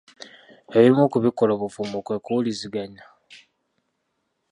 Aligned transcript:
Ebimu 0.77 1.03
ku 1.11 1.17
bikola 1.25 1.51
obufumba 1.57 1.97
kwe 2.05 2.17
kuwuliziganya. 2.23 3.03